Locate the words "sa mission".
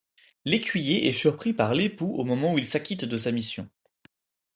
3.17-3.69